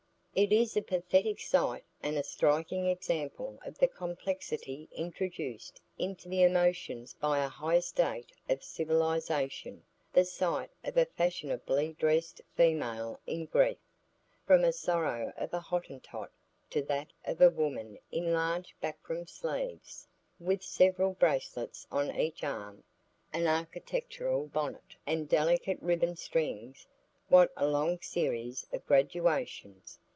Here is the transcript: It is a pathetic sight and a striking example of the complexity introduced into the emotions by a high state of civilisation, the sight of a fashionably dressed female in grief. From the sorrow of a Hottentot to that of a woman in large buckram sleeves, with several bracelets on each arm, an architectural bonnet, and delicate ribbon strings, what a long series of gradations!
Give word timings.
It 0.33 0.53
is 0.53 0.77
a 0.77 0.81
pathetic 0.81 1.41
sight 1.41 1.83
and 2.01 2.17
a 2.17 2.23
striking 2.23 2.87
example 2.87 3.59
of 3.65 3.77
the 3.79 3.89
complexity 3.89 4.87
introduced 4.93 5.81
into 5.99 6.29
the 6.29 6.41
emotions 6.41 7.13
by 7.13 7.43
a 7.43 7.49
high 7.49 7.81
state 7.81 8.31
of 8.47 8.63
civilisation, 8.63 9.83
the 10.13 10.23
sight 10.23 10.69
of 10.85 10.95
a 10.95 11.03
fashionably 11.03 11.95
dressed 11.99 12.39
female 12.55 13.19
in 13.27 13.43
grief. 13.45 13.77
From 14.47 14.61
the 14.61 14.71
sorrow 14.71 15.33
of 15.35 15.53
a 15.53 15.59
Hottentot 15.59 16.31
to 16.69 16.81
that 16.83 17.11
of 17.25 17.41
a 17.41 17.49
woman 17.49 17.99
in 18.09 18.31
large 18.31 18.73
buckram 18.81 19.27
sleeves, 19.27 20.07
with 20.39 20.63
several 20.63 21.11
bracelets 21.11 21.85
on 21.91 22.09
each 22.17 22.41
arm, 22.41 22.85
an 23.33 23.47
architectural 23.49 24.47
bonnet, 24.47 24.95
and 25.05 25.27
delicate 25.27 25.79
ribbon 25.81 26.15
strings, 26.15 26.87
what 27.27 27.51
a 27.57 27.67
long 27.67 27.99
series 28.01 28.65
of 28.71 28.85
gradations! 28.85 29.99